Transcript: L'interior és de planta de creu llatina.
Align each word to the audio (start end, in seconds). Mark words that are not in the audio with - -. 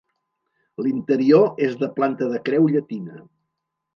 L'interior 0.85 1.43
és 1.67 1.77
de 1.83 1.91
planta 1.99 2.31
de 2.33 2.41
creu 2.49 2.67
llatina. 2.77 3.21